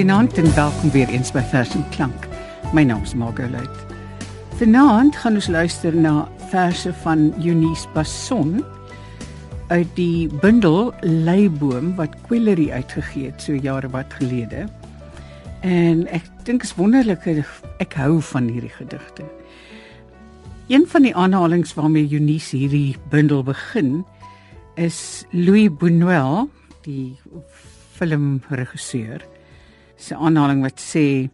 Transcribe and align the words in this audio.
Goeienaand 0.00 0.38
en 0.38 0.54
welkom 0.54 0.90
weer 0.90 1.08
eens 1.08 1.28
by 1.32 1.42
Vers 1.44 1.74
en 1.76 1.82
Klank. 1.92 2.22
My 2.72 2.82
naam 2.88 3.02
is 3.04 3.12
Margolite. 3.14 3.96
Vanaand 4.56 5.16
gaan 5.16 5.34
ons 5.36 5.48
luister 5.52 5.92
na 5.92 6.24
verse 6.48 6.88
van 7.02 7.34
Eunice 7.44 7.88
Basson 7.92 8.62
uit 9.68 9.90
die 9.98 10.30
bundel 10.40 10.94
Leiboom 11.00 11.90
wat 11.98 12.16
Quillery 12.24 12.70
uitgegee 12.72 13.26
het 13.28 13.44
so 13.44 13.52
jare 13.52 13.90
wat 13.92 14.16
gelede. 14.16 14.62
En 15.60 16.06
ek 16.08 16.30
dink 16.48 16.64
is 16.64 16.72
wonderlik 16.80 17.26
ek 17.76 17.92
hou 18.00 18.22
van 18.30 18.48
hierdie 18.48 18.72
gedigte. 18.72 19.26
Een 20.72 20.86
van 20.88 21.04
die 21.04 21.12
aanhalinge 21.12 21.76
waarmee 21.76 22.08
Eunice 22.08 22.56
hierdie 22.56 22.96
bundel 23.12 23.44
begin 23.44 24.06
is 24.80 25.26
Louis 25.36 25.68
Buñuel, 25.68 26.48
die 26.88 27.20
filmregisseur 28.00 29.28
se 30.00 30.16
aanhaling 30.16 30.62
wat 30.64 30.80
sê 30.80 31.30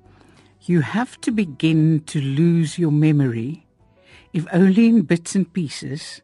you 0.66 0.82
have 0.82 1.18
to 1.20 1.32
begin 1.32 2.02
to 2.04 2.20
lose 2.20 2.76
your 2.80 2.92
memory 2.92 3.64
if 4.32 4.46
only 4.52 4.86
in 4.86 5.02
bits 5.02 5.36
and 5.36 5.52
pieces 5.52 6.20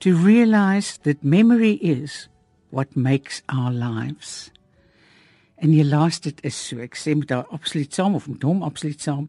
to 0.00 0.16
realize 0.16 0.98
that 1.02 1.24
memory 1.24 1.78
is 1.82 2.28
what 2.70 2.96
makes 2.96 3.42
our 3.48 3.72
lives. 3.72 4.50
En 5.58 5.72
jy 5.74 5.82
laat 5.86 6.22
dit 6.22 6.38
is 6.46 6.54
so 6.54 6.78
ek 6.82 6.98
sê 6.98 7.16
met 7.18 7.30
daar 7.30 7.48
absoluut 7.54 7.94
saam 7.94 8.14
of 8.14 8.28
met 8.30 8.44
hom 8.46 8.62
absoluut 8.66 9.00
saam 9.02 9.26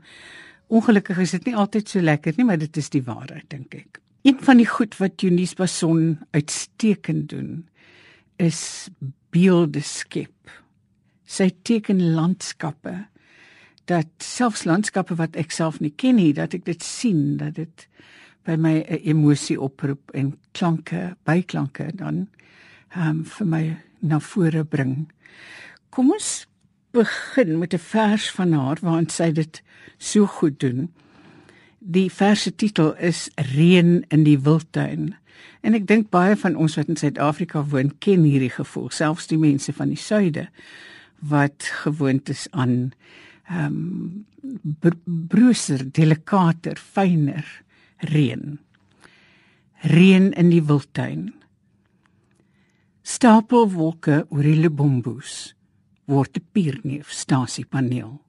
ongelukkig 0.69 1.17
is 1.23 1.33
dit 1.33 1.49
nie 1.49 1.57
altyd 1.57 1.89
so 1.89 2.01
lekker 2.03 2.37
nie 2.37 2.45
maar 2.45 2.61
dit 2.61 2.77
is 2.77 2.91
die 2.93 3.01
waarheid 3.05 3.47
dink 3.49 3.73
ek. 3.73 4.01
Een 4.27 4.37
van 4.43 4.59
die 4.59 4.67
goed 4.69 4.97
wat 4.99 5.23
Eunice 5.23 5.57
Basson 5.57 6.19
uitstekend 6.35 7.29
doen 7.31 7.63
is 8.37 8.89
beelde 9.33 9.81
skep 9.81 10.53
sy 11.29 11.51
teken 11.67 12.01
landskappe 12.15 12.95
dat 13.89 14.09
selfs 14.21 14.65
landskappe 14.69 15.17
wat 15.17 15.37
ek 15.37 15.53
self 15.53 15.79
nie 15.81 15.93
ken 15.97 16.17
nie 16.17 16.33
dat 16.37 16.55
ek 16.57 16.65
dit 16.65 16.83
sien 16.85 17.37
dat 17.41 17.55
dit 17.57 17.85
by 18.45 18.55
my 18.57 18.75
'n 18.81 19.01
emosie 19.13 19.59
oproep 19.61 20.11
en 20.13 20.37
klanke 20.53 21.15
byklanke 21.25 21.91
dan 21.93 22.27
ehm 22.95 23.09
um, 23.09 23.25
vir 23.25 23.47
my 23.47 23.77
na 24.01 24.19
vore 24.19 24.63
bring. 24.63 25.11
Kom 25.89 26.11
ons 26.11 26.47
begin 26.91 27.59
met 27.59 27.73
'n 27.73 27.77
vers 27.77 28.31
van 28.31 28.53
haar 28.53 28.77
waarin 28.81 29.09
sy 29.09 29.31
dit 29.31 29.61
so 29.97 30.25
goed 30.25 30.59
doen. 30.59 30.89
Die 31.79 32.09
vers 32.11 32.41
se 32.41 32.55
titel 32.55 32.95
is 32.97 33.29
Reën 33.35 34.05
in 34.07 34.23
die 34.23 34.39
wildtuin. 34.39 35.15
En 35.61 35.73
ek 35.73 35.87
dink 35.87 36.09
baie 36.09 36.35
van 36.35 36.55
ons 36.55 36.75
wat 36.75 36.87
in 36.87 36.95
Suid-Afrika 36.95 37.63
woon 37.63 37.97
ken 37.99 38.23
hierdie 38.23 38.49
gevoel, 38.49 38.89
selfs 38.89 39.27
die 39.27 39.37
mense 39.37 39.73
van 39.73 39.87
die 39.87 39.97
suide 39.97 40.49
wat 41.21 41.63
gewoond 41.83 42.29
is 42.29 42.47
aan 42.51 42.91
ehm 43.49 43.65
um, 43.65 44.25
broser, 45.27 45.91
delikater, 45.91 46.77
fyner 46.77 47.45
reën. 47.97 48.59
Reën 49.81 50.31
in 50.31 50.49
die 50.49 50.63
wildtuin. 50.63 51.33
Stapelwolke 53.01 54.25
oor 54.29 54.45
die 54.45 54.59
lebomboes 54.59 55.55
word 56.05 56.37
'n 56.37 56.45
pierneefstasiepaneel. 56.53 58.19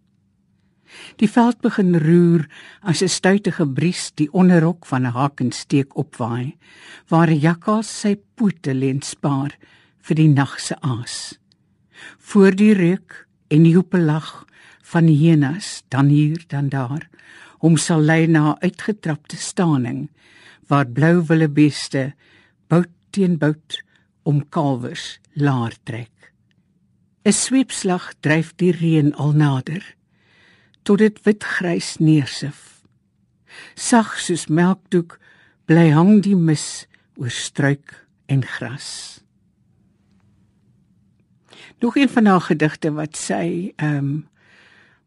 Die 1.17 1.31
veld 1.31 1.61
begin 1.61 1.95
roer 1.97 2.49
as 2.83 3.03
'n 3.03 3.09
stuitige 3.09 3.67
bries 3.67 4.11
die 4.15 4.33
onderrok 4.33 4.87
van 4.87 5.07
'n 5.07 5.15
hakensteek 5.15 5.97
opwaai, 5.97 6.57
waar 7.09 7.31
'n 7.31 7.41
jakkals 7.41 8.01
sy 8.01 8.17
pote 8.35 8.75
lenspaar 8.75 9.59
vir 10.01 10.17
die 10.17 10.29
nag 10.29 10.61
se 10.61 10.75
aas 10.81 11.40
voor 12.19 12.55
die 12.55 12.75
reuk 12.75 13.27
en 13.49 13.63
die 13.63 13.75
hoepelag 13.75 14.45
van 14.93 15.07
hienas 15.07 15.83
dan 15.89 16.07
hier 16.07 16.45
dan 16.47 16.69
daar 16.69 17.09
hom 17.61 17.77
sal 17.77 18.01
lei 18.01 18.27
na 18.27 18.57
uitgetrapte 18.61 19.37
staaning 19.37 20.09
waar 20.71 20.87
blou 20.87 21.21
willebeeste 21.27 22.13
bout 22.69 22.91
teen 23.11 23.37
bout 23.39 23.81
om 24.23 24.43
kalwers 24.49 25.19
laar 25.35 25.75
trek. 25.85 26.33
'n 27.25 27.33
sweepslag 27.33 28.15
dryf 28.25 28.53
die 28.57 28.73
reën 28.73 29.15
al 29.15 29.33
nader 29.33 29.85
tot 30.83 30.99
dit 30.99 31.19
witgrys 31.25 31.99
neersif. 31.99 32.81
Sag 33.75 34.17
soos 34.19 34.47
melkdoek 34.47 35.19
bly 35.67 35.91
hang 35.93 36.23
die 36.25 36.37
mis 36.37 36.87
oor 37.21 37.31
struik 37.31 38.07
en 38.27 38.41
gras 38.47 39.21
nog 41.81 41.97
een 41.97 42.09
van 42.09 42.27
haar 42.27 42.41
gedigte 42.41 42.93
wat 42.93 43.17
sy 43.17 43.73
ehm 43.77 43.97
um, 43.97 44.11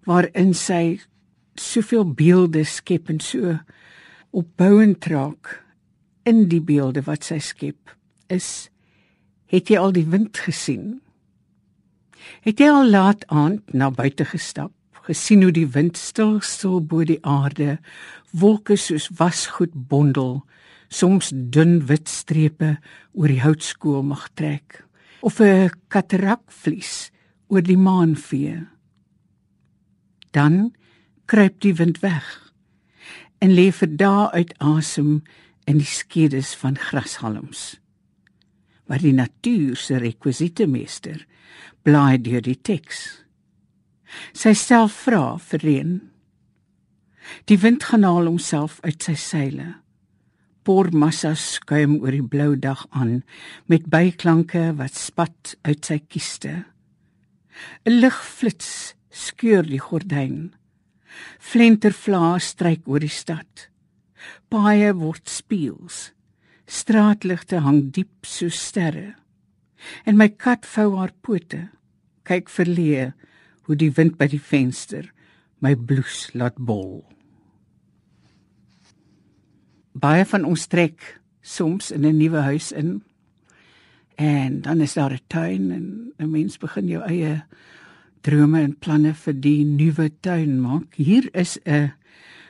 waarin 0.04 0.52
sy 0.54 1.00
soveel 1.56 2.04
beelde 2.14 2.64
skep 2.68 3.08
en 3.10 3.22
so 3.24 3.54
opbouend 4.36 5.06
raak 5.06 5.64
in 6.28 6.50
die 6.52 6.62
beelde 6.62 7.06
wat 7.08 7.24
sy 7.24 7.38
skep 7.40 7.94
is 8.28 8.70
het 9.54 9.70
jy 9.70 9.78
al 9.78 9.94
die 9.96 10.08
wind 10.10 10.38
gesien? 10.38 10.98
Het 12.44 12.60
jy 12.60 12.70
al 12.72 12.90
laat 12.90 13.24
aand 13.28 13.74
na 13.74 13.92
buite 13.94 14.26
gestap 14.26 14.74
gesien 15.08 15.44
hoe 15.44 15.52
die 15.52 15.68
wind 15.68 16.00
stil 16.00 16.40
stil 16.42 16.80
bo 16.82 17.04
die 17.08 17.20
aarde 17.28 17.78
wolke 18.32 18.78
soos 18.80 19.10
wasgoed 19.20 19.74
bondel 19.90 20.42
soms 20.88 21.32
dun 21.34 21.82
wit 21.90 22.10
strepe 22.10 22.78
oor 23.14 23.32
die 23.32 23.44
houtskool 23.44 24.04
mag 24.08 24.30
trek 24.40 24.84
of 25.24 25.40
'n 25.40 25.72
katarakvlies 25.88 27.12
oor 27.48 27.64
die 27.64 27.78
maan 27.78 28.16
vee. 28.16 28.68
Dan 30.32 30.76
kruip 31.26 31.62
die 31.62 31.76
wind 31.76 32.00
weg 32.00 32.52
en 33.40 33.56
lê 33.56 33.72
vir 33.72 33.92
dae 33.98 34.32
uit 34.32 34.54
asem 34.60 35.24
in 35.68 35.78
die 35.78 35.88
skedes 36.00 36.56
van 36.56 36.76
grashalms. 36.76 37.80
Maar 38.88 39.00
die 39.00 39.14
natuur 39.14 39.76
se 39.76 39.98
rekwisiete 39.98 40.68
meester 40.68 41.26
blaai 41.84 42.18
deur 42.18 42.42
die 42.42 42.60
teks. 42.62 43.24
Sy 44.34 44.54
self 44.54 44.94
vra 45.06 45.38
vir 45.38 45.60
reën. 45.60 45.94
Die 47.48 47.60
wind 47.60 47.84
gaan 47.84 48.04
haal 48.04 48.28
homself 48.28 48.80
uit 48.84 49.04
sy 49.04 49.16
seile 49.16 49.83
pormassa 50.66 51.34
skuim 51.40 52.00
oor 52.02 52.16
die 52.16 52.26
blou 52.34 52.56
dag 52.60 52.86
aan 52.92 53.22
met 53.72 53.90
byklanke 53.92 54.72
wat 54.80 54.96
spat 54.98 55.56
uit 55.68 55.86
sy 55.86 56.00
kiste. 56.00 56.66
'n 57.86 58.00
lig 58.02 58.18
flits 58.38 58.96
skeur 59.10 59.64
die 59.64 59.80
gordyn. 59.80 60.54
Flentervlae 61.40 62.40
stryk 62.40 62.88
oor 62.88 63.00
die 63.00 63.16
stad. 63.22 63.70
Paaie 64.50 64.94
word 64.98 65.30
speels. 65.30 66.12
Straatligte 66.66 67.62
hang 67.62 67.92
diep 67.92 68.26
so 68.26 68.50
sterre. 68.50 69.16
En 70.06 70.18
my 70.18 70.30
kat 70.30 70.66
vou 70.66 70.96
haar 70.98 71.14
pote. 71.22 71.70
Kyk 72.24 72.50
verleë 72.50 73.14
hoe 73.68 73.76
die 73.76 73.92
wind 73.92 74.18
by 74.18 74.28
die 74.28 74.42
venster 74.42 75.12
my 75.64 75.76
bloes 75.76 76.28
laat 76.36 76.58
bol 76.60 77.04
baie 79.94 80.26
van 80.26 80.46
ons 80.46 80.68
trek 80.68 81.22
soms 81.42 81.92
in 81.92 82.06
'n 82.06 82.18
nuwe 82.18 82.42
huis 82.50 82.72
in. 82.72 83.04
En 84.16 84.62
dan 84.62 84.82
is 84.82 84.94
daar 84.94 85.14
'n 85.14 85.26
tuin 85.28 85.72
en 85.72 86.14
'n 86.18 86.32
mens 86.32 86.58
begin 86.58 86.88
jou 86.88 87.04
eie 87.04 87.44
drome 88.22 88.62
en 88.62 88.76
planne 88.76 89.14
vir 89.14 89.34
die 89.34 89.66
nuwe 89.66 90.12
tuin 90.20 90.62
maak. 90.62 90.96
Hier 90.96 91.30
is 91.36 91.60
'n 91.66 91.92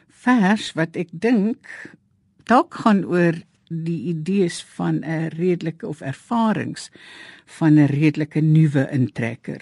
vers 0.08 0.74
wat 0.74 0.96
ek 0.96 1.10
dink 1.12 1.68
dalk 2.46 2.74
gaan 2.74 3.06
oor 3.06 3.34
die 3.70 4.02
idees 4.14 4.64
van 4.78 5.04
'n 5.04 5.30
redelike 5.38 5.88
of 5.88 6.02
ervarings 6.02 6.92
van 7.46 7.80
'n 7.80 7.88
redelike 7.88 8.42
nuwe 8.42 8.90
intrekker. 8.92 9.62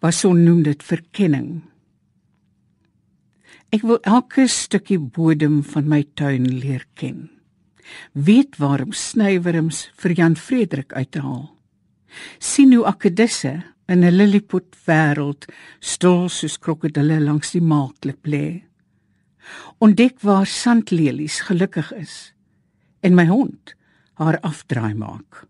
Bason 0.00 0.44
noem 0.44 0.62
dit 0.62 0.82
verkenning. 0.82 1.62
Ek 3.74 3.82
wil 3.82 3.98
elke 4.06 4.44
stukkie 4.46 5.00
bodem 5.00 5.56
van 5.66 5.88
my 5.90 6.04
tuin 6.14 6.44
leer 6.46 6.84
ken. 6.94 7.26
Weet 8.14 8.54
waarom 8.62 8.92
snywerms 8.94 9.88
vir 9.98 10.14
Jan 10.14 10.36
Frederik 10.38 10.92
uithaal. 10.94 11.50
sien 12.38 12.70
hoe 12.72 12.86
akedisse 12.86 13.64
in 13.88 14.04
'n 14.04 14.16
lilipot 14.16 14.76
wêreld 14.86 15.50
stil 15.80 16.28
soos 16.28 16.58
krokodille 16.58 17.18
langs 17.20 17.50
die 17.50 17.60
maakklip 17.60 18.26
lê. 18.26 18.62
Ontdek 19.80 20.20
waar 20.20 20.46
sandlelies 20.46 21.40
gelukkig 21.40 21.92
is 21.92 22.32
en 23.02 23.14
my 23.14 23.26
hond 23.26 23.74
haar 24.14 24.38
afdraai 24.40 24.94
maak. 24.94 25.48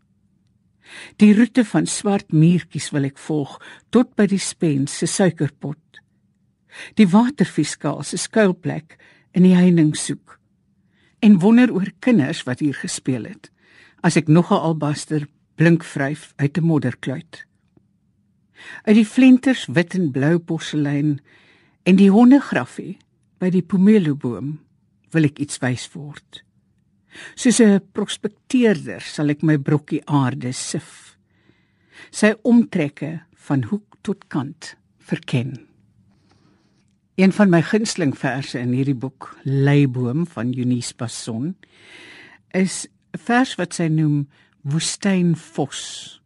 Die 1.17 1.35
roete 1.35 1.65
van 1.65 1.87
swart 1.87 2.33
muurtjies 2.33 2.91
wil 2.91 3.05
ek 3.05 3.19
volg 3.19 3.61
tot 3.91 4.17
by 4.17 4.27
die 4.27 4.41
spens 4.41 4.99
se 4.99 5.07
suikerpot 5.07 6.01
die 6.95 7.09
waterfiskaal 7.09 8.03
se 8.03 8.17
skuilplek 8.17 8.99
in 9.33 9.43
die 9.43 9.57
heining 9.57 9.95
soek 9.97 10.39
en 11.21 11.41
wonder 11.41 11.73
oor 11.73 11.91
kinders 12.01 12.45
wat 12.45 12.61
hier 12.61 12.75
gespeel 12.75 13.25
het 13.25 13.51
as 14.03 14.17
ek 14.17 14.29
nog 14.29 14.51
'n 14.51 14.65
albaster 14.69 15.27
blink 15.57 15.85
vryf 15.85 16.33
uit 16.37 16.59
'n 16.59 16.65
modderkluit 16.65 17.45
Uit 18.85 18.99
die 18.99 19.07
flenters 19.09 19.67
wit 19.67 19.95
en 19.99 20.11
blou 20.15 20.39
porselein 20.39 21.19
en 21.89 21.99
die 22.01 22.11
hondegraffie 22.13 22.97
by 23.43 23.51
die 23.53 23.65
pomelo 23.65 24.15
boom 24.17 24.59
wil 25.15 25.29
ek 25.29 25.41
iets 25.43 25.61
wys 25.63 25.87
word. 25.95 26.43
Soos 27.35 27.61
'n 27.61 27.81
prospekteerder 27.93 29.01
sal 29.01 29.31
ek 29.31 29.43
my 29.43 29.57
brokkie 29.59 30.03
aarde 30.07 30.53
sif. 30.53 31.17
Sy 32.11 32.35
omtrekke 32.43 33.23
van 33.47 33.63
hoek 33.71 33.97
tot 34.03 34.29
kant 34.29 34.75
verken. 34.99 35.74
Een 37.15 37.33
van 37.33 37.49
my 37.49 37.61
gunsteling 37.63 38.17
verse 38.19 38.59
in 38.59 38.73
hierdie 38.75 38.97
boek, 38.99 39.29
Leiboom 39.47 40.25
van 40.27 40.49
Eunice 40.51 40.95
Passon, 40.99 41.55
is 42.51 42.89
'n 43.15 43.19
vers 43.19 43.55
wat 43.55 43.75
sy 43.75 43.87
noem 43.87 44.29
Woestynvos. 44.63 46.21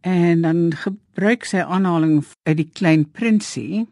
En 0.00 0.40
dan 0.40 0.72
gebruik 0.72 1.44
sy 1.44 1.58
aanhaling 1.58 2.24
uit 2.42 2.56
die 2.56 2.70
klein 2.72 3.10
prinsie 3.10 3.86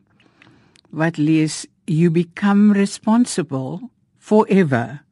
wat 0.91 1.17
lees 1.17 1.67
you 1.85 2.11
become 2.11 2.73
responsible 2.73 3.91
forever 4.19 5.05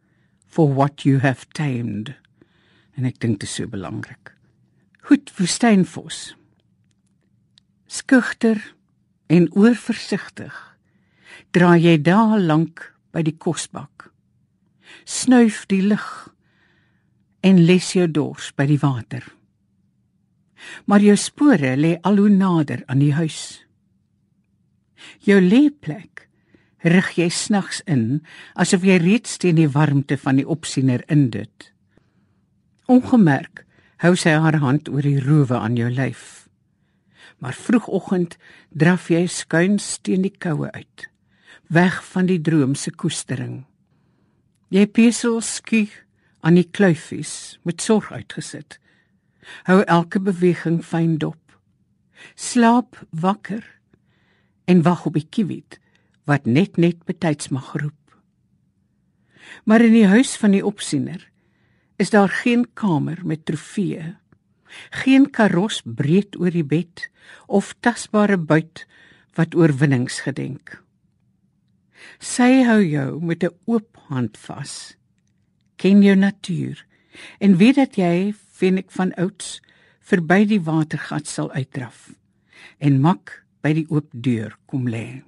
for 0.46 0.74
what 0.74 1.02
you 1.02 1.18
have 1.18 1.46
tamed. 1.52 2.14
En 2.96 3.04
ek 3.04 3.20
dink 3.20 3.40
dit 3.40 3.48
is 3.48 3.54
so 3.54 3.66
belangrik. 3.66 4.32
Goed, 5.00 5.32
Woestynvos. 5.36 6.36
Skugter 7.86 8.74
en 9.32 9.48
oorversigtig 9.56 10.54
draai 11.54 11.80
jy 11.80 11.96
daar 12.02 12.38
lank 12.40 12.82
by 13.14 13.22
die 13.22 13.36
kosbak. 13.38 14.10
Snuif 15.04 15.64
die 15.70 15.82
lug 15.82 16.34
en 17.44 17.60
les 17.68 17.92
jou 17.94 18.06
dors 18.10 18.50
by 18.56 18.66
die 18.68 18.80
water. 18.82 19.24
Maar 20.88 21.04
jou 21.04 21.16
spore 21.20 21.74
lê 21.76 21.96
al 22.02 22.18
hoe 22.20 22.32
nader 22.32 22.84
aan 22.88 23.02
die 23.02 23.12
huis. 23.14 23.64
Jou 25.24 25.40
lêplek 25.40 26.24
rig 26.84 27.10
jy 27.16 27.28
snags 27.32 27.82
in 27.88 28.22
asof 28.60 28.84
jy 28.84 28.98
reeds 29.00 29.38
teen 29.40 29.60
die 29.60 29.70
warmte 29.70 30.16
van 30.20 30.40
die 30.40 30.48
opsiener 30.48 31.04
indit. 31.12 31.70
Ongemerk 32.88 33.64
hou 34.04 34.14
sy 34.16 34.34
haar 34.36 34.60
hand 34.60 34.88
oor 34.92 35.04
die 35.04 35.20
rowe 35.20 35.56
aan 35.60 35.76
jou 35.80 35.90
lyf 35.92 36.43
maar 37.38 37.54
vroegoggend 37.54 38.36
draf 38.70 39.10
jy 39.10 39.26
skuins 39.26 39.98
teen 40.02 40.22
die 40.22 40.34
koue 40.38 40.70
uit 40.72 41.08
weg 41.74 42.04
van 42.04 42.26
die 42.28 42.40
droom 42.40 42.74
se 42.74 42.92
koestering. 42.92 43.64
Jy 44.68 44.86
pesel 44.90 45.40
skuig 45.40 45.92
aan 46.44 46.58
die 46.58 46.68
kluifies 46.68 47.58
met 47.64 47.82
sorg 47.82 48.10
uitgesit. 48.12 48.78
Hou 49.68 49.82
elke 49.82 50.20
beweging 50.20 50.82
fyn 50.84 51.16
dop. 51.18 51.40
Slaap 52.34 53.00
wakker 53.10 53.64
en 54.64 54.82
wag 54.84 55.06
op 55.06 55.16
die 55.18 55.26
kiewit 55.28 55.80
wat 56.28 56.46
net 56.48 56.78
net 56.80 57.04
betyds 57.04 57.50
mag 57.52 57.74
roep. 57.76 58.00
Maar 59.64 59.84
in 59.84 59.92
die 59.92 60.08
huis 60.08 60.36
van 60.40 60.54
die 60.56 60.64
opsiener 60.64 61.20
is 62.00 62.10
daar 62.10 62.28
geen 62.28 62.64
kamer 62.74 63.20
met 63.24 63.44
trofee 63.44 64.14
geen 65.04 65.30
karos 65.30 65.82
breed 65.84 66.36
oor 66.40 66.50
die 66.50 66.66
bed 66.66 67.08
of 67.46 67.74
tasbare 67.80 68.38
buit 68.38 68.86
wat 69.34 69.54
oorwinnings 69.54 70.20
gedenk. 70.26 70.80
Sy 72.18 72.62
hou 72.68 72.80
jou 72.82 73.20
met 73.20 73.42
'n 73.44 73.54
oop 73.66 73.96
hand 74.08 74.36
vas. 74.36 74.96
Ken 75.76 76.02
jou 76.02 76.16
natuur 76.16 76.86
en 77.40 77.56
weet 77.56 77.74
dat 77.74 77.96
jy, 77.96 78.34
vind 78.52 78.78
ek 78.78 78.90
van 78.90 79.14
ouds, 79.14 79.60
verby 80.00 80.44
die 80.46 80.60
watergat 80.60 81.26
sal 81.26 81.52
uitdraf 81.52 82.12
en 82.78 83.00
mak 83.00 83.44
by 83.62 83.72
die 83.72 83.86
oop 83.88 84.08
deur 84.12 84.56
kom 84.66 84.88
lê. 84.88 85.22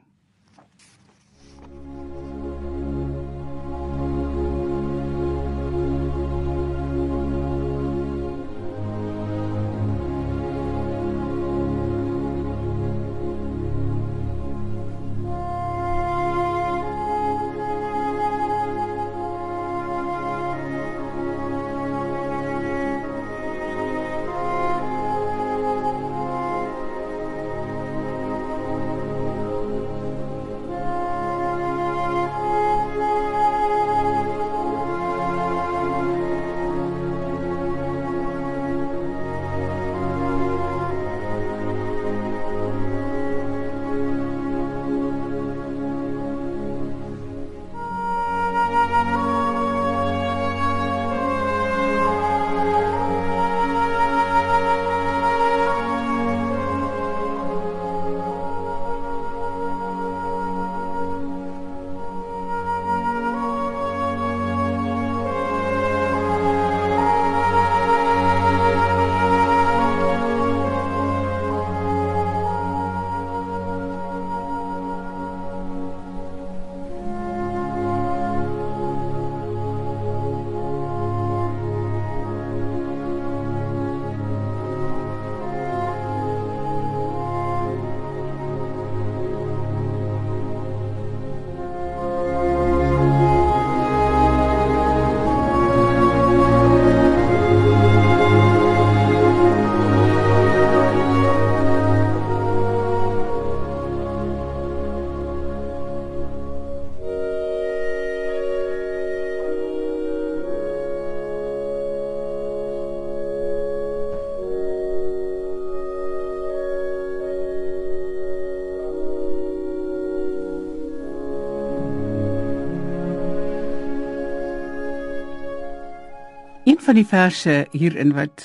Van 126.87 126.95
die 126.95 127.07
verse 127.09 127.55
hierin 127.75 128.13
wat 128.15 128.45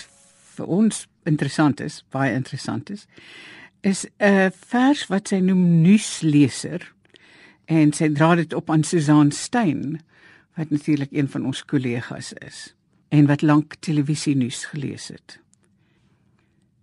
vir 0.58 0.70
ons 0.70 1.06
interessant 1.30 1.82
is, 1.84 2.00
baie 2.10 2.34
interessant 2.34 2.90
is, 2.90 3.06
is 3.86 4.06
'n 4.20 4.50
vers 4.52 5.08
wat 5.10 5.28
sy 5.30 5.40
noem 5.40 5.82
nuusleser 5.84 6.82
en 7.66 7.94
sy 7.94 8.10
dra 8.10 8.36
dit 8.36 8.54
op 8.54 8.70
aan 8.70 8.84
Susan 8.84 9.32
Stein 9.32 10.02
wat 10.58 10.70
natuurlik 10.70 11.12
een 11.12 11.30
van 11.30 11.46
ons 11.46 11.66
kollegas 11.66 12.34
is 12.34 12.74
en 13.10 13.28
wat 13.28 13.42
lank 13.42 13.76
televisie 13.80 14.36
nuus 14.36 14.66
gelees 14.66 15.08
het. 15.08 15.40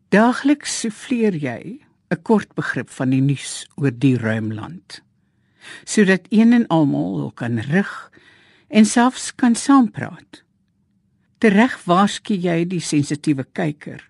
Daagliks 0.09 0.81
souffleer 0.81 1.35
jy 1.35 1.81
'n 2.11 2.23
kort 2.23 2.55
begrip 2.55 2.91
van 2.91 3.11
die 3.11 3.21
nuus 3.21 3.67
oor 3.77 3.91
die 3.91 4.17
ruimland 4.17 5.03
sodat 5.85 6.21
een 6.31 6.53
en 6.53 6.67
almal 6.67 7.31
kan 7.35 7.59
rig 7.59 8.11
en 8.69 8.85
selfs 8.85 9.35
kan 9.35 9.55
saampraat. 9.55 10.48
Tereg 11.38 11.85
waarsku 11.85 12.35
jy 12.35 12.64
die 12.66 12.80
sensitiewe 12.80 13.47
kyker 13.52 14.02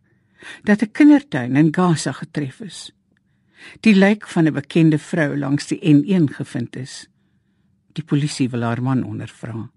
dat 0.62 0.82
'n 0.82 0.92
kindertuin 0.92 1.56
in 1.56 1.75
Gaza 1.75 2.12
getref 2.12 2.61
is. 2.61 2.92
Die 3.80 3.94
lijk 3.94 4.26
van 4.28 4.47
'n 4.47 4.52
bekende 4.52 4.99
vrou 4.99 5.37
langs 5.37 5.66
die 5.66 5.80
N1 5.82 6.28
gevind 6.35 6.76
is. 6.76 7.08
Die 7.92 8.04
polisie 8.04 8.49
wil 8.50 8.62
haar 8.62 8.82
man 8.82 9.04
ondervra. 9.04 9.70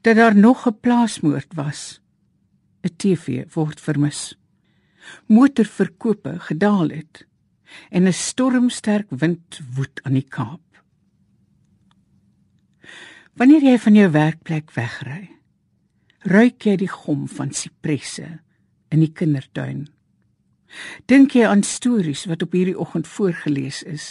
Dat 0.00 0.16
daar 0.16 0.36
nog 0.36 0.66
'n 0.66 0.80
plaasmoord 0.80 1.54
was. 1.54 2.00
'n 2.82 2.96
TV 2.96 3.52
word 3.54 3.80
vermis. 3.80 4.38
motorverkope 5.26 6.40
gedaal 6.40 6.88
het 6.88 7.26
en 7.90 8.06
'n 8.06 8.12
stormsterk 8.12 9.06
wind 9.10 9.60
woed 9.74 10.00
aan 10.02 10.12
die 10.12 10.28
Kaap. 10.28 10.60
Wanneer 13.34 13.62
jy 13.62 13.78
van 13.78 13.94
jou 13.94 14.10
werkplek 14.10 14.70
wegry, 14.70 15.33
ruik 16.24 16.64
jy 16.64 16.76
die 16.80 16.90
gom 16.90 17.26
van 17.28 17.52
sipresse 17.52 18.38
in 18.92 19.02
die 19.04 19.12
kindertuin. 19.12 19.86
Dink 21.10 21.36
jy 21.36 21.46
aan 21.46 21.62
stories 21.66 22.24
wat 22.30 22.42
op 22.42 22.54
hierdie 22.56 22.78
oggend 22.80 23.08
voorgeles 23.08 23.82
is? 23.86 24.06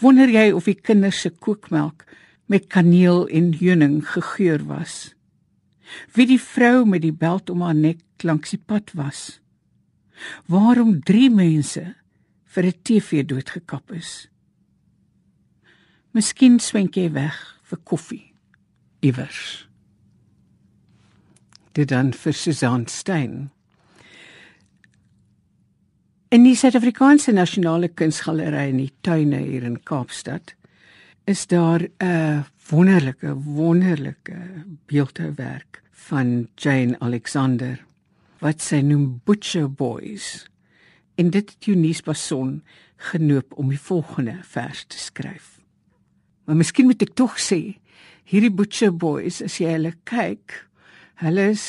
Wonder 0.00 0.30
jy 0.30 0.50
of 0.52 0.68
die 0.68 0.76
kinders 0.76 1.20
se 1.24 1.30
kookmelk 1.30 2.04
met 2.48 2.68
kaneel 2.72 3.26
en 3.28 3.52
heuning 3.56 4.00
gegeur 4.06 4.62
was? 4.68 5.14
Wie 6.14 6.28
die 6.28 6.40
vrou 6.40 6.84
met 6.84 7.02
die 7.02 7.14
beld 7.14 7.50
om 7.50 7.64
haar 7.64 7.76
nek 7.76 8.04
langs 8.22 8.52
die 8.52 8.60
pad 8.60 8.92
was? 8.96 9.40
Waarom 10.46 10.98
drie 11.00 11.30
mense 11.30 11.94
vir 12.44 12.64
'n 12.66 12.82
TV 12.82 13.24
doodgekap 13.24 13.92
is? 13.92 14.28
Miskien 16.12 16.58
swenk 16.58 16.96
jy 16.96 17.12
weg 17.12 17.36
vir 17.62 17.78
koffie 17.84 18.34
iewers. 19.00 19.67
Dit 21.72 21.88
dan 21.88 22.12
vir 22.12 22.32
Susan 22.32 22.86
Stein. 22.86 23.50
In 26.28 26.44
die 26.44 26.56
Suid-Afrikaanse 26.56 27.32
Nasionale 27.32 27.88
Kunsgalery 27.88 28.68
in 28.68 28.80
die 28.82 28.92
tuine 29.00 29.38
hier 29.40 29.64
in 29.64 29.78
Kaapstad 29.84 30.54
is 31.24 31.46
daar 31.46 31.80
'n 32.00 32.44
wonderlike 32.70 33.34
wonderlike 33.44 34.36
beeldhouwerk 34.86 35.82
van 35.90 36.48
Jane 36.56 37.00
Alexander 37.00 37.84
wat 38.38 38.60
sy 38.62 38.80
noem 38.80 39.20
Butcher 39.24 39.70
Boys. 39.72 40.46
En 41.14 41.30
dit 41.30 41.50
het 41.50 41.66
Eunice 41.66 42.02
Bason 42.02 42.62
genoop 42.96 43.52
om 43.58 43.68
die 43.68 43.80
volgende 43.80 44.38
vers 44.42 44.84
te 44.84 44.98
skryf. 44.98 45.58
Maar 46.44 46.56
miskien 46.56 46.86
moet 46.86 47.02
ek 47.02 47.14
tog 47.14 47.38
sê, 47.38 47.78
hierdie 48.24 48.52
Butcher 48.52 48.92
Boys, 48.96 49.42
as 49.42 49.58
jy 49.58 49.72
hulle 49.72 49.94
kyk, 50.04 50.67
hulle 51.22 51.50
is 51.52 51.66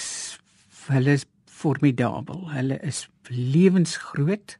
hulle 0.90 1.14
is 1.18 1.26
formidabel. 1.46 2.48
Hulle 2.54 2.80
is 2.86 3.08
lewensgroot 3.30 4.58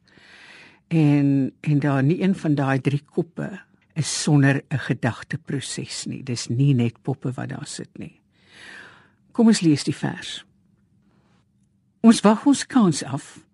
en 0.88 1.52
en 1.60 1.82
daar 1.82 2.02
nie 2.02 2.20
een 2.22 2.34
van 2.34 2.54
daai 2.54 2.80
drie 2.80 3.02
koppe 3.04 3.50
is 3.94 4.22
sonder 4.22 4.62
'n 4.70 4.78
gedagteproses 4.78 6.06
nie. 6.06 6.22
Dis 6.22 6.48
nie 6.48 6.74
net 6.74 7.02
poppe 7.02 7.32
wat 7.32 7.48
daar 7.48 7.66
sit 7.66 7.98
nie. 7.98 8.20
Kom 9.32 9.46
ons 9.46 9.60
lees 9.60 9.84
die 9.84 9.94
vers. 9.94 10.44
Ons 12.00 12.20
wag 12.20 12.46
ons 12.46 12.66
kans 12.66 13.04
af 13.04 13.44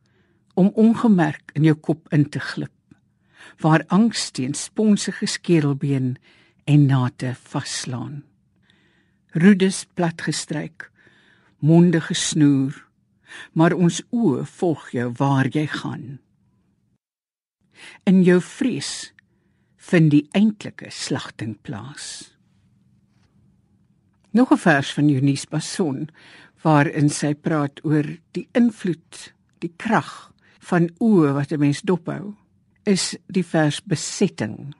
om 0.55 0.71
ongemerk 0.75 1.50
in 1.55 1.64
jou 1.64 1.75
kop 1.75 2.12
in 2.12 2.28
te 2.28 2.40
glip 2.40 2.71
waar 3.62 3.85
angs 3.87 4.31
teen 4.31 4.55
sponsige 4.55 5.26
skedelbeen 5.26 6.16
en 6.64 6.87
nate 6.87 7.35
vaslaan. 7.35 8.25
Rudes 9.31 9.85
platgestryk, 9.95 10.90
monde 11.59 12.01
gesnoer, 12.01 12.77
maar 13.53 13.73
ons 13.73 14.03
oë 14.11 14.45
volg 14.59 14.91
jou 14.95 15.11
waar 15.19 15.49
jy 15.53 15.67
gaan. 15.67 16.19
In 18.05 18.23
jou 18.25 18.41
vrees 18.41 19.13
vind 19.77 20.11
die 20.11 20.25
eintlike 20.35 20.91
slagting 20.91 21.57
plaas. 21.63 22.33
Nog 24.31 24.53
'n 24.53 24.59
vers 24.59 24.93
van 24.93 25.09
Eunice 25.09 25.47
Bason 25.49 26.09
waarin 26.63 27.09
sy 27.09 27.35
praat 27.35 27.85
oor 27.85 28.07
die 28.33 28.49
invloed, 28.53 29.33
die 29.59 29.73
krag 29.77 30.33
van 30.59 30.91
oë 30.99 31.33
wat 31.33 31.53
'n 31.53 31.61
mens 31.61 31.81
dophou, 31.83 32.35
is 32.85 33.17
die 33.27 33.45
vers 33.45 33.81
besetting. 33.85 34.75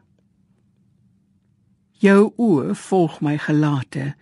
Jou 1.99 2.33
oë 2.37 2.75
volg 2.75 3.21
my 3.21 3.39
gelate 3.39 4.15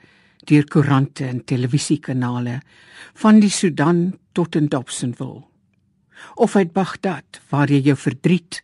deur 0.49 0.65
koerante 0.71 1.27
en 1.27 1.45
televisiekanale 1.45 2.61
van 3.15 3.41
die 3.41 3.51
Sudan 3.51 4.19
tot 4.33 4.57
in 4.57 4.69
Dobsonville 4.73 5.45
of 6.35 6.57
uit 6.57 6.73
Baghdad 6.73 7.41
waar 7.51 7.71
jy 7.71 7.81
jou 7.85 7.97
verdriet 7.99 8.63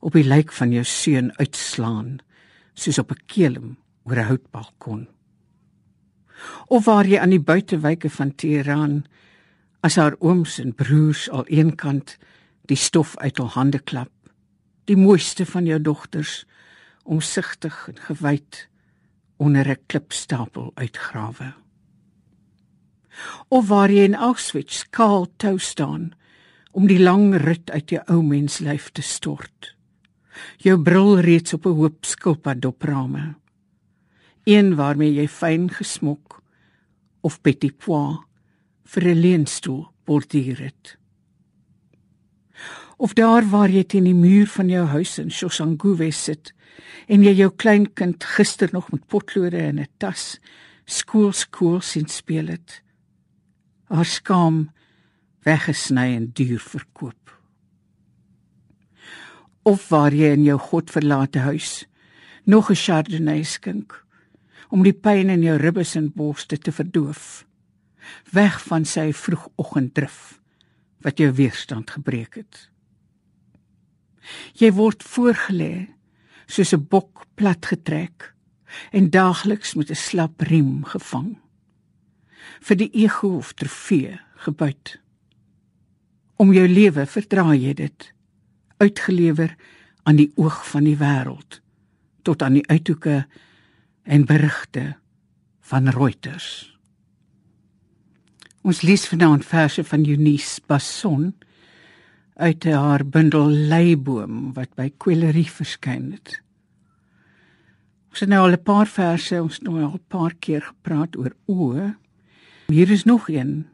op 0.00 0.16
die 0.16 0.26
lijk 0.26 0.52
van 0.52 0.72
jou 0.72 0.84
seun 0.84 1.32
uitslaan 1.38 2.18
soos 2.74 2.98
op 2.98 3.12
'n 3.12 3.22
kelm 3.26 3.76
oor 4.04 4.18
'n 4.18 4.28
houtbalkon. 4.30 5.08
Of 6.66 6.84
waar 6.84 7.06
jy 7.06 7.18
aan 7.18 7.30
die 7.30 7.40
buitewyke 7.40 8.10
van 8.10 8.34
Teheran 8.34 9.04
as 9.80 9.96
haar 9.96 10.14
ooms 10.18 10.58
en 10.58 10.74
broers 10.74 11.30
al 11.30 11.46
eenkant 11.46 12.18
die 12.66 12.76
stof 12.76 13.16
uit 13.16 13.38
hul 13.38 13.48
hande 13.48 13.78
klap 13.78 14.10
die 14.84 14.96
mooiste 14.96 15.46
van 15.46 15.66
jou 15.66 15.80
dogters 15.80 16.44
omsigtig 17.02 17.88
en 17.88 17.98
gewyd 18.08 18.68
onder 19.42 19.68
'n 19.68 19.82
klipstapel 19.86 20.70
uitgrawe. 20.74 21.54
Of 23.48 23.68
waar 23.68 23.90
jy 23.90 24.04
in 24.04 24.14
Auschwitz 24.14 24.84
kaal 24.90 25.26
tou 25.36 25.58
staan 25.58 26.12
om 26.70 26.86
die 26.86 27.00
lang 27.00 27.34
rit 27.36 27.70
uit 27.70 27.90
jou 27.90 28.02
ou 28.06 28.22
menslyf 28.22 28.90
te 28.90 29.02
stort. 29.02 29.76
Jou 30.56 30.82
bril 30.82 31.20
reeds 31.20 31.52
op 31.52 31.66
'n 31.66 31.76
hoop 31.76 32.04
skilpad 32.04 32.62
doprame. 32.62 33.34
Een 34.44 34.74
waarmee 34.74 35.14
jy 35.14 35.28
fyn 35.28 35.70
gesmok 35.70 36.42
of 37.20 37.40
petit 37.40 37.78
pois 37.78 38.18
vir 38.84 39.02
'n 39.02 39.20
leenstoel 39.20 39.86
borduur 40.04 40.58
het. 40.58 40.96
Of 42.96 43.12
daar 43.12 43.48
waar 43.50 43.70
jy 43.70 43.84
teen 43.84 44.04
die 44.04 44.14
muur 44.14 44.46
van 44.46 44.68
jou 44.68 44.86
huis 44.86 45.18
in 45.18 45.30
Shoshanguve 45.30 46.10
sit 46.10 46.54
en 47.06 47.22
jy 47.22 47.34
jou 47.34 47.50
kleinkind 47.50 48.24
gister 48.24 48.68
nog 48.72 48.90
met 48.92 49.06
potlode 49.06 49.58
in 49.58 49.80
'n 49.80 49.88
tas 49.98 50.38
skoolskool 50.84 51.80
sien 51.80 52.08
speel 52.08 52.46
het. 52.46 52.82
Haar 53.88 54.04
skaam 54.04 54.70
weggesny 55.44 56.16
en 56.16 56.30
duur 56.32 56.60
verkoop. 56.60 57.40
Of 59.62 59.88
waar 59.88 60.14
jy 60.14 60.32
in 60.32 60.44
jou 60.44 60.58
godverlate 60.58 61.38
huis 61.38 61.86
nog 62.44 62.70
'n 62.70 62.74
chardonnay 62.74 63.42
skink 63.42 64.04
om 64.68 64.82
die 64.82 64.96
pyn 64.96 65.30
in 65.30 65.42
jou 65.42 65.56
ribbes 65.56 65.96
en 65.96 66.12
borste 66.12 66.58
te 66.58 66.72
verdoof. 66.72 67.44
Weg 68.32 68.62
van 68.64 68.84
sy 68.84 69.12
vroegoggenddrif 69.12 70.40
wat 71.04 71.18
jou 71.18 71.32
weerstand 71.32 71.90
gebreek 71.90 72.34
het. 72.34 72.70
Jy 74.54 74.72
word 74.72 75.02
voorgelê 75.02 75.88
soos 76.52 76.72
'n 76.74 76.86
bok 76.88 77.24
platgetrek 77.34 78.34
en 78.90 79.10
daagliks 79.10 79.74
met 79.74 79.90
'n 79.90 79.94
slap 79.94 80.40
riem 80.40 80.84
gevang. 80.84 81.38
Vir 82.60 82.76
die 82.76 82.90
ego 82.92 83.36
of 83.36 83.52
trofee 83.52 84.20
gebuit. 84.36 85.00
Om 86.36 86.52
jou 86.52 86.68
lewe 86.68 87.06
verdra 87.06 87.54
jy 87.54 87.74
dit 87.74 88.12
uitgelewer 88.76 89.56
aan 90.02 90.16
die 90.16 90.32
oog 90.34 90.68
van 90.68 90.84
die 90.84 90.96
wêreld 90.96 91.60
tot 92.22 92.42
aan 92.42 92.52
die 92.52 92.66
uithoeke 92.66 93.26
en 94.02 94.24
berigte 94.24 94.96
van 95.60 95.88
Reuters. 95.88 96.78
Ons 98.62 98.82
lees 98.82 99.06
vanaand 99.08 99.44
verse 99.44 99.84
van 99.84 100.06
Eunice 100.06 100.60
Basson 100.66 101.34
uit 102.34 102.64
haar 102.64 103.04
bundel 103.06 103.50
Leiboom 103.50 104.52
wat 104.56 104.72
by 104.78 104.88
Kwellerie 104.96 105.50
verskyn 105.50 106.12
het. 106.14 106.38
Ons 108.12 108.20
het 108.24 108.28
nou 108.28 108.42
al 108.44 108.56
'n 108.56 108.62
paar 108.62 108.86
verse, 108.86 109.42
ons 109.42 109.60
nou 109.60 109.82
al 109.82 109.94
'n 109.94 110.04
paar 110.08 110.34
keer 110.34 110.62
gepraat 110.62 111.16
oor 111.16 111.34
oë. 111.46 111.96
Hier 112.68 112.90
is 112.90 113.04
nog 113.04 113.28
een. 113.28 113.66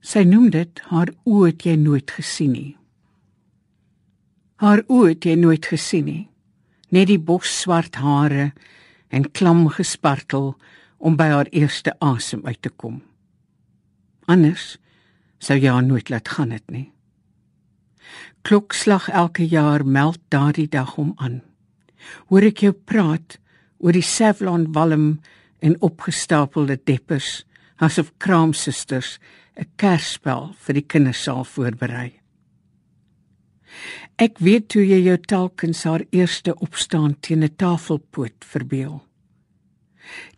Sy 0.00 0.22
noem 0.22 0.50
dit 0.50 0.80
haar 0.80 1.08
oë 1.24 1.46
het 1.46 1.62
jy 1.62 1.76
nooit 1.76 2.10
gesien 2.10 2.52
nie. 2.52 2.76
Haar 4.56 4.82
oë 4.88 5.08
het 5.08 5.24
jy 5.24 5.34
nooit 5.34 5.66
gesien 5.66 6.04
nie. 6.04 6.28
Net 6.88 7.06
die 7.06 7.18
bos 7.18 7.60
swart 7.60 7.94
hare 7.94 8.52
en 9.08 9.30
klam 9.30 9.68
gespartel 9.68 10.56
om 10.98 11.16
by 11.16 11.24
haar 11.24 11.46
eerste 11.50 11.98
asem 11.98 12.40
uit 12.46 12.62
te 12.62 12.70
kom. 12.70 13.02
Anders 14.24 14.78
sou 15.38 15.58
jy 15.58 15.68
haar 15.68 15.84
nooit 15.84 16.08
laat 16.08 16.28
gaan 16.28 16.50
het 16.50 16.70
nie. 16.70 16.93
Klokslag 18.42 19.08
elke 19.08 19.46
jaar 19.46 19.86
meld 19.86 20.20
daardie 20.28 20.68
dag 20.68 20.96
om 20.96 21.12
aan. 21.16 21.42
Hoor 22.28 22.42
ek 22.42 22.64
jou 22.66 22.72
praat 22.72 23.38
oor 23.78 23.92
die 23.92 24.04
Savlon 24.04 24.72
walm 24.72 25.20
en 25.64 25.80
opgestapelde 25.80 26.76
deppers 26.84 27.44
asof 27.76 28.12
kraamsusters 28.18 29.18
'n 29.56 29.66
kersspel 29.76 30.54
vir 30.64 30.74
die 30.74 30.86
kinders 30.86 31.22
sal 31.22 31.44
voorberei. 31.44 32.20
Ek 34.18 34.38
weet 34.38 34.68
toe 34.68 34.84
jy 34.86 35.00
jou 35.02 35.16
telkens 35.18 35.82
haar 35.84 36.04
eerste 36.10 36.54
opstaan 36.62 37.16
teen 37.20 37.42
'n 37.42 37.56
tafelpoot 37.56 38.44
verbeel. 38.44 39.02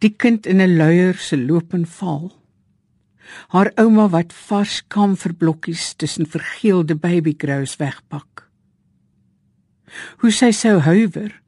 Die 0.00 0.14
kind 0.16 0.46
in 0.46 0.60
'n 0.60 0.76
luier 0.76 1.14
se 1.14 1.36
loop 1.36 1.74
en 1.74 1.86
val. 1.86 2.32
Haar 3.48 3.72
ouma 3.74 4.08
wat 4.08 4.32
vars 4.32 4.82
kamferblokkies 4.88 5.94
tussen 5.94 6.26
vergeelde 6.26 6.94
babygrows 6.94 7.76
wegpak. 7.76 8.46
Hoe 10.22 10.30
sy 10.30 10.50
sou 10.50 10.78
huiwer 10.78 11.40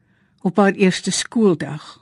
op 0.42 0.56
haar 0.56 0.72
eerste 0.72 1.10
skooldag. 1.10 1.98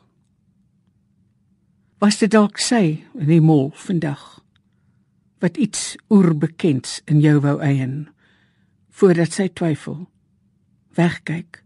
Was 1.99 2.19
dit 2.19 2.31
dalk 2.31 2.59
sy 2.59 3.05
in 3.17 3.29
die 3.29 3.41
mol 3.41 3.71
vandag? 3.75 4.37
wat 5.39 5.57
iets 5.57 5.97
oerbekends 6.11 7.01
in 7.05 7.21
jou 7.21 7.41
wou 7.45 7.59
eien 7.63 8.09
voordat 8.97 9.35
sy 9.37 9.49
twyfel 9.53 10.07
wegkyk 10.97 11.61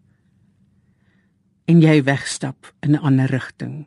en 1.71 1.83
jy 1.83 2.00
wegstap 2.05 2.73
in 2.83 2.97
'n 2.97 3.05
ander 3.07 3.31
rigting 3.31 3.87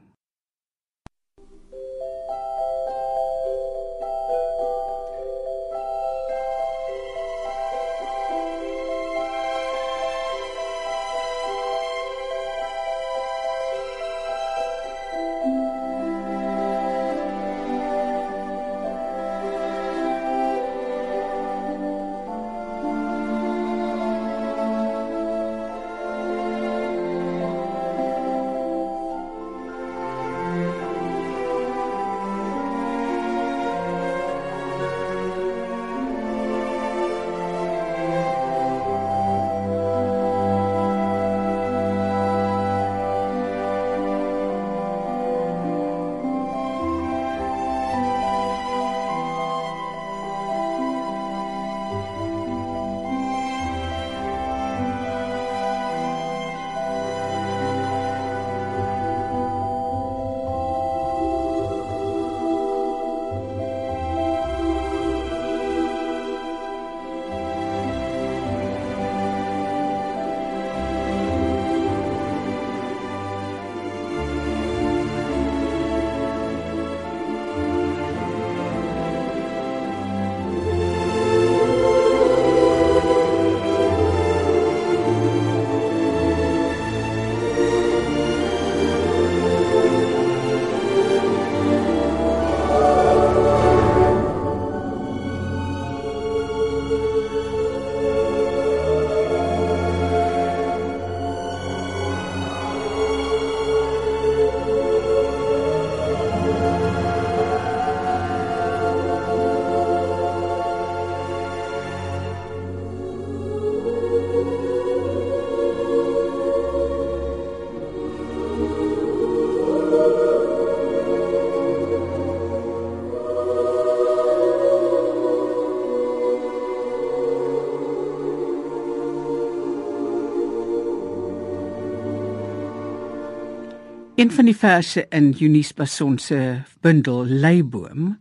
Een 134.24 134.32
van 134.32 134.46
die 134.46 134.56
verse 134.56 135.06
in 135.10 135.36
Eunice 135.40 135.74
Bason 135.76 136.18
se 136.18 136.62
bundel 136.80 137.26
Leiboom 137.26 138.20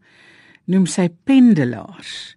noem 0.66 0.86
sy 0.90 1.04
pendelaars. 1.24 2.34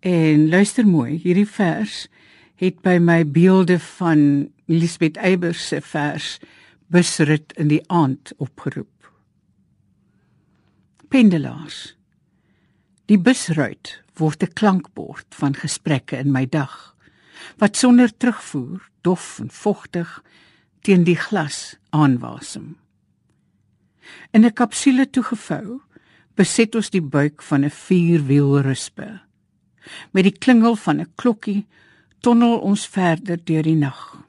En 0.00 0.46
luister 0.48 0.86
mooi, 0.88 1.18
hierdie 1.20 1.44
vers 1.44 2.06
het 2.56 2.78
by 2.80 2.94
my 2.96 3.18
beelde 3.28 3.76
van 3.98 4.22
Elisabeth 4.64 5.20
Eybers 5.20 5.66
se 5.68 5.82
vers 5.84 6.38
Busrit 6.88 7.52
in 7.60 7.68
die 7.68 7.82
aand 7.92 8.32
opgeroep. 8.40 9.10
Pendelaars. 11.12 11.98
Die 13.12 13.20
busruit 13.20 13.92
word 14.16 14.42
'n 14.42 14.52
klankbord 14.56 15.36
van 15.36 15.52
gesprekke 15.54 16.16
in 16.16 16.32
my 16.32 16.46
dag 16.48 16.96
wat 17.58 17.76
sonder 17.76 18.16
terugvoer 18.16 18.88
dof 19.02 19.38
en 19.38 19.50
vogtig 19.50 20.22
teen 20.80 21.04
die 21.04 21.20
glas 21.28 21.76
aanwasem. 21.90 22.85
In 24.32 24.44
'n 24.44 24.52
kapsule 24.52 25.10
toegevou, 25.10 25.80
beset 26.34 26.74
ons 26.74 26.90
die 26.90 27.02
buik 27.02 27.42
van 27.42 27.64
'n 27.64 27.70
vierwielruspe. 27.70 29.20
Met 30.12 30.24
die 30.24 30.38
klingel 30.38 30.76
van 30.76 31.00
'n 31.00 31.12
klokkie 31.14 31.66
tonnel 32.20 32.58
ons 32.58 32.86
verder 32.86 33.44
deur 33.44 33.62
die 33.62 33.76
nag. 33.76 34.26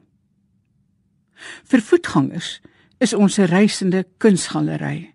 Vir 1.64 1.80
voetgangers 1.80 2.60
is 2.98 3.14
ons 3.14 3.38
'n 3.38 3.46
reisende 3.46 4.06
kunsgalery 4.18 5.14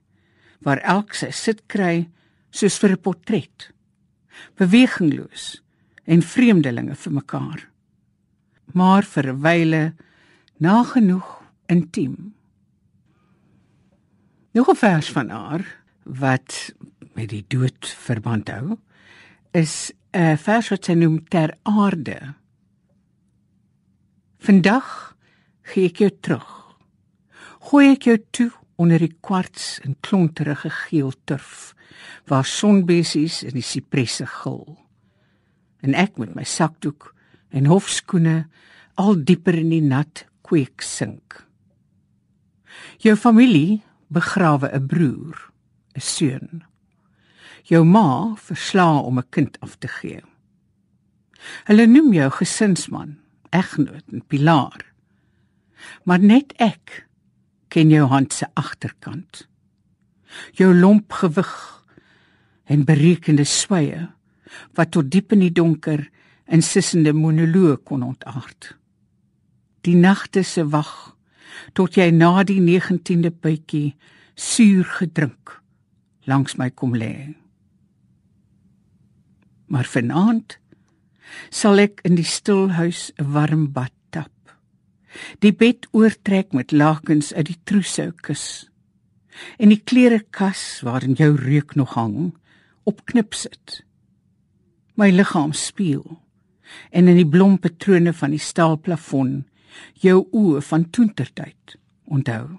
waar 0.63 0.77
elk 0.77 1.13
sy 1.13 1.31
sit 1.31 1.65
kry 1.67 2.09
soos 2.51 2.77
vir 2.79 2.91
'n 2.91 3.01
portret. 3.01 3.71
Bewegingloos 4.55 5.61
en 6.05 6.21
vreemdelinge 6.21 6.95
vir 6.95 7.13
mekaar. 7.13 7.69
Maar 8.73 9.03
vir 9.03 9.27
'n 9.27 9.41
wyle 9.41 9.93
nagenoeg 10.59 11.43
intiem. 11.67 12.33
Nog 14.53 14.69
'n 14.69 14.75
vers 14.75 15.11
van 15.11 15.29
haar 15.29 15.81
wat 16.03 16.73
met 17.13 17.29
die 17.29 17.45
dood 17.47 17.87
verband 17.87 18.49
hou 18.49 18.77
is 19.51 19.91
'n 20.11 20.37
vers 20.37 20.67
wat 20.69 20.85
sy 20.85 20.93
noem 20.93 21.27
ter 21.27 21.57
aarde. 21.61 22.33
Vandag 24.37 25.17
gee 25.61 25.85
ek 25.85 25.97
jou 25.97 26.11
terug. 26.19 26.77
Gooi 27.59 27.91
ek 27.91 28.01
jou 28.01 28.25
toe 28.29 28.51
onder 28.75 28.99
die 28.99 29.17
kwarts 29.19 29.79
en 29.79 29.99
klonterige 29.99 30.69
geel 30.69 31.13
turf 31.23 31.73
waar 32.25 32.45
sonbesies 32.45 33.43
in 33.43 33.53
die 33.53 33.61
sipresse 33.61 34.25
gil. 34.25 34.77
En 35.81 35.93
ek 35.93 36.17
met 36.17 36.35
my 36.35 36.43
sakdoek 36.43 37.15
en 37.49 37.65
hofskoene 37.65 38.47
al 38.93 39.23
dieper 39.23 39.55
in 39.55 39.69
die 39.69 39.81
nat 39.81 40.25
kweek 40.41 40.81
sink. 40.81 41.47
Jou 42.97 43.15
familie 43.15 43.81
begrawe 44.13 44.67
'n 44.71 44.87
broer, 44.87 45.37
'n 45.95 46.01
seun. 46.01 46.63
Jou 47.63 47.83
ma 47.85 48.35
versla 48.35 48.99
om 48.99 49.17
'n 49.19 49.29
kind 49.29 49.59
af 49.59 49.75
te 49.77 49.87
gee. 49.87 50.21
Hulle 51.67 51.85
noem 51.87 52.13
jou 52.13 52.29
gesinsman, 52.29 53.17
egnoot 53.49 54.03
en 54.11 54.25
pilaar. 54.27 54.81
Maar 56.03 56.19
net 56.19 56.53
ek 56.57 57.07
ken 57.67 57.89
jou 57.89 58.07
hand 58.07 58.33
se 58.33 58.47
agterkant. 58.53 59.47
Jou 60.51 60.73
lomp 60.73 61.11
gewig 61.11 61.53
en 62.65 62.85
berekende 62.85 63.43
sweye 63.43 64.07
wat 64.77 64.91
tot 64.91 65.09
diep 65.11 65.33
in 65.33 65.39
die 65.39 65.51
donker 65.51 66.05
in 66.45 66.61
sissende 66.61 67.13
monoloog 67.13 67.83
kon 67.83 68.03
ontaard. 68.05 68.73
Die 69.81 69.95
nagte 69.95 70.43
se 70.43 70.65
wag 70.69 71.15
tot 71.73 71.97
jy 71.97 72.09
na 72.11 72.43
die 72.43 72.59
19de 72.61 73.31
bytjie 73.43 73.93
suur 74.35 74.85
gedrink 74.99 75.59
langs 76.29 76.55
my 76.57 76.69
kom 76.71 76.95
lê. 76.95 77.33
Maar 79.67 79.87
vanaand 79.89 80.57
sal 81.49 81.81
ek 81.81 82.03
in 82.07 82.15
die 82.19 82.27
stilhuis 82.27 83.11
'n 83.17 83.31
warm 83.33 83.71
bad 83.73 83.93
tap. 84.11 84.31
Die 85.39 85.53
bed 85.53 85.87
oortrek 85.91 86.53
met 86.53 86.71
lakens 86.71 87.33
uit 87.33 87.45
die 87.45 87.59
trousseau 87.63 88.11
kus. 88.11 88.69
En 89.57 89.69
die 89.69 89.81
klerekas 89.81 90.81
waarin 90.81 91.13
jou 91.13 91.35
reuk 91.35 91.75
nog 91.75 91.93
hang 91.93 92.35
op 92.83 93.05
knip 93.05 93.33
sit. 93.33 93.83
My 94.95 95.09
liggaam 95.09 95.53
speel 95.53 96.21
en 96.89 97.07
in 97.07 97.15
die 97.15 97.27
blom 97.27 97.59
patrone 97.59 98.13
van 98.13 98.33
die 98.33 98.41
staalplafon 98.41 99.43
jou 99.93 100.27
oë 100.31 100.61
van 100.61 100.89
toentertyd 100.89 101.77
onthou. 102.05 102.57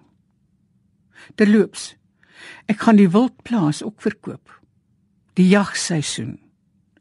Terloops, 1.35 1.95
ek 2.67 2.85
gaan 2.85 2.99
die 3.01 3.11
wildplaas 3.11 3.83
ook 3.83 4.03
verkoop. 4.03 4.51
Die 5.35 5.49
jagseisoen 5.49 6.39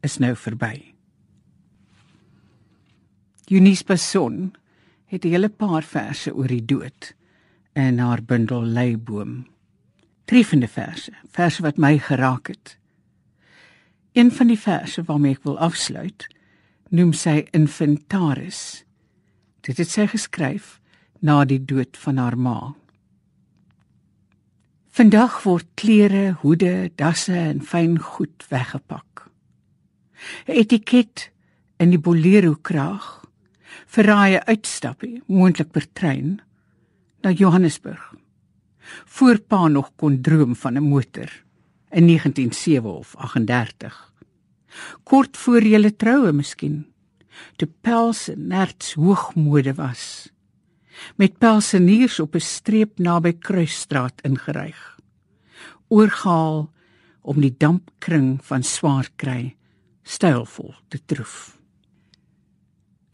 is 0.04 0.18
nou 0.18 0.34
verby. 0.36 0.94
Eunice 3.48 3.84
Passon 3.84 4.54
het 5.06 5.24
'n 5.24 5.28
hele 5.28 5.48
paar 5.48 5.82
verse 5.82 6.34
oor 6.34 6.48
die 6.48 6.64
dood 6.64 7.14
in 7.74 7.98
haar 7.98 8.22
bundel 8.22 8.62
Leiboom. 8.62 9.46
Treffende 10.24 10.68
verse, 10.68 11.12
verse 11.30 11.62
wat 11.62 11.76
my 11.76 11.98
geraak 11.98 12.46
het. 12.46 12.78
Een 14.12 14.32
van 14.32 14.46
die 14.46 14.58
verse 14.58 15.02
waarmee 15.02 15.32
ek 15.32 15.42
wil 15.42 15.58
afsluit, 15.58 16.26
noem 16.88 17.12
sy 17.12 17.46
Inventaris. 17.50 18.84
Dit 19.64 19.80
het 19.80 19.88
sy 19.88 20.04
geskryf 20.12 20.78
na 21.24 21.44
die 21.48 21.60
dood 21.64 21.96
van 21.96 22.18
haar 22.20 22.36
ma. 22.36 22.74
Vandag 24.94 25.40
word 25.42 25.66
klere, 25.80 26.36
hoede, 26.42 26.90
dasse 27.00 27.34
en 27.34 27.62
fyn 27.64 27.96
goed 27.98 28.44
weggepak. 28.50 29.26
'n 30.46 30.52
Etiket 30.60 31.30
in 31.80 31.90
die 31.90 31.98
bolero 31.98 32.54
kraag 32.54 33.24
verraai 33.86 34.38
uitstappie, 34.46 35.22
moontlik 35.26 35.72
per 35.72 35.86
trein 35.92 36.40
na 37.22 37.30
Johannesburg. 37.30 38.14
Voorpa 39.04 39.68
nog 39.68 39.90
kon 39.96 40.20
droom 40.20 40.54
van 40.56 40.76
'n 40.76 40.88
motor 40.88 41.30
in 41.90 42.04
1907 42.06 42.90
of 42.90 43.16
38. 43.16 44.12
Kort 45.02 45.36
voor 45.36 45.62
julle 45.62 45.96
troue 45.96 46.32
miskien, 46.32 46.86
toe 47.56 47.68
pelse 47.80 48.34
nerts 48.36 48.94
hoogmode 48.94 49.74
was. 49.74 50.30
Met 51.16 51.38
pelseniers 51.38 52.20
op 52.20 52.34
'n 52.34 52.40
streep 52.40 52.98
naby 52.98 53.32
Kruisstraat 53.32 54.20
ingeryg. 54.22 54.98
Oorgehaal 55.88 56.72
om 57.22 57.40
die 57.40 57.54
dampkring 57.58 58.44
van 58.44 58.62
swaar 58.62 59.08
kry 59.16 59.56
stylvol 60.02 60.74
te 60.88 60.98
troef. 61.06 61.58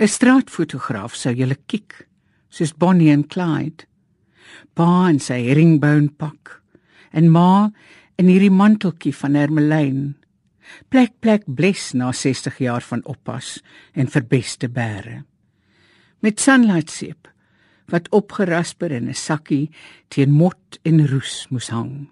'n 0.01 0.09
Straatfotograaf 0.09 1.15
sou 1.15 1.35
julle 1.35 1.57
kiek, 1.67 2.09
soos 2.49 2.73
Bonnie 2.73 3.13
en 3.13 3.27
Clyde. 3.27 3.85
Pa 4.75 5.09
in 5.09 5.21
sy 5.21 5.43
herringbone 5.47 6.09
pak 6.17 6.63
en 7.13 7.31
ma 7.31 7.71
in 8.19 8.29
hierdie 8.29 8.51
manteltjie 8.53 9.15
van 9.15 9.35
hermelyn. 9.35 10.15
Plek 10.89 11.13
plek 11.21 11.47
bles 11.47 11.93
na 11.93 12.13
60 12.13 12.59
jaar 12.59 12.83
van 12.83 13.05
oppas 13.05 13.59
en 13.93 14.09
verbeste 14.09 14.69
bære. 14.69 15.25
Met 16.21 16.41
sunlight 16.41 16.91
seep 16.91 17.29
wat 17.91 18.09
opgerasper 18.15 18.93
in 18.93 19.09
'n 19.09 19.15
sakkie 19.15 19.71
teen 20.09 20.31
mot 20.31 20.79
en 20.83 21.07
roes 21.07 21.47
moes 21.51 21.69
hang. 21.69 22.09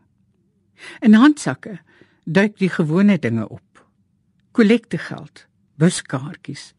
In 1.01 1.15
handsakke 1.15 1.79
duik 2.25 2.59
die 2.59 2.69
gewone 2.69 3.19
dinge 3.19 3.49
op. 3.49 3.87
Kollektegeld, 4.53 5.47
buskaartjies, 5.79 6.75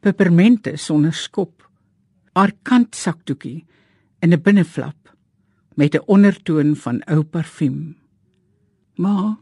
pepermente 0.00 0.76
sonder 0.76 1.14
skop, 1.14 1.70
haar 2.32 2.52
kantsakdoekie 2.62 3.66
in 4.20 4.32
'n 4.32 4.42
binnevlap 4.42 5.16
met 5.76 5.94
'n 5.94 6.06
ondertoon 6.06 6.76
van 6.76 7.02
ou 7.08 7.22
parfuum. 7.22 7.96
Ma, 8.94 9.38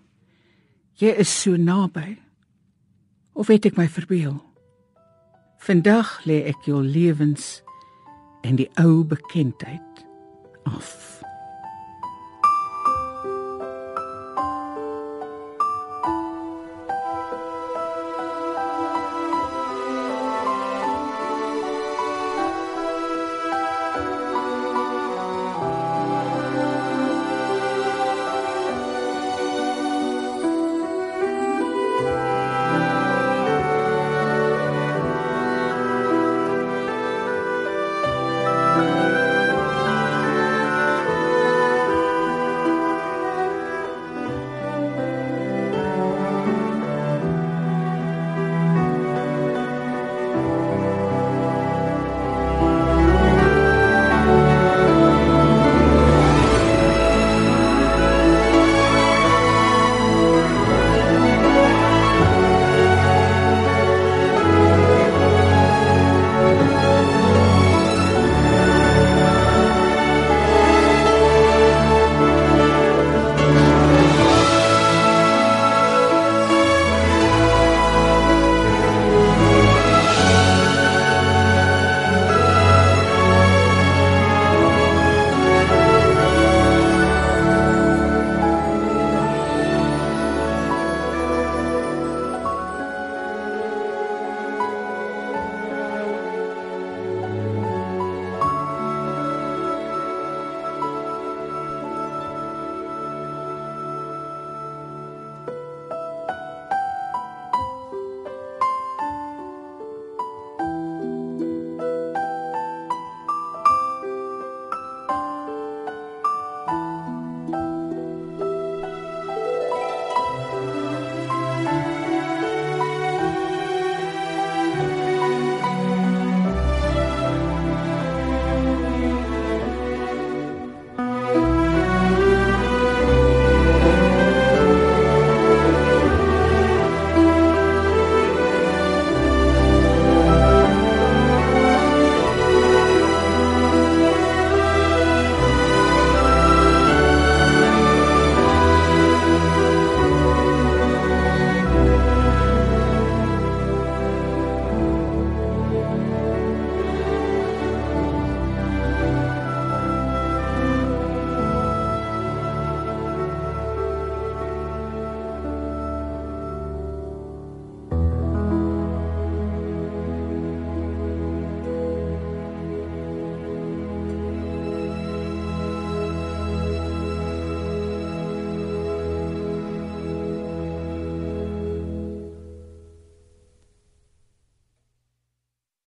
jy 1.01 1.15
is 1.19 1.31
so 1.31 1.57
naby. 1.57 2.19
Of 3.35 3.51
weet 3.51 3.67
ek 3.67 3.79
my 3.79 3.89
verbeel? 3.91 4.39
Vandag 5.65 6.21
lê 6.29 6.45
ek 6.53 6.69
jou 6.69 6.83
lewens 6.85 7.63
en 8.45 8.61
die 8.61 8.69
ou 8.79 9.03
bekendheid 9.09 10.05
af. 10.69 11.24